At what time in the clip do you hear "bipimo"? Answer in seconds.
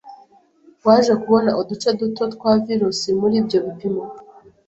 3.65-4.03